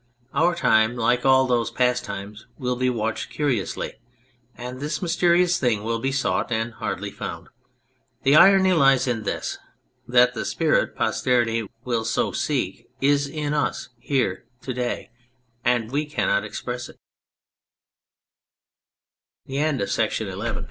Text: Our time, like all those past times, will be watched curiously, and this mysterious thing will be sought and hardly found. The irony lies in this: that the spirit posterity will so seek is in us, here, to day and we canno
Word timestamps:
Our 0.33 0.55
time, 0.55 0.95
like 0.95 1.27
all 1.27 1.45
those 1.45 1.69
past 1.69 2.03
times, 2.03 2.47
will 2.57 2.75
be 2.75 2.89
watched 2.89 3.29
curiously, 3.29 3.99
and 4.57 4.79
this 4.79 4.99
mysterious 4.99 5.59
thing 5.59 5.83
will 5.83 5.99
be 5.99 6.11
sought 6.11 6.51
and 6.51 6.73
hardly 6.73 7.11
found. 7.11 7.49
The 8.23 8.35
irony 8.35 8.73
lies 8.73 9.05
in 9.05 9.25
this: 9.25 9.59
that 10.07 10.33
the 10.33 10.43
spirit 10.43 10.95
posterity 10.95 11.67
will 11.83 12.03
so 12.03 12.31
seek 12.31 12.87
is 12.99 13.27
in 13.27 13.53
us, 13.53 13.89
here, 13.99 14.45
to 14.63 14.73
day 14.73 15.11
and 15.63 15.91
we 15.91 16.07
canno 16.09 16.49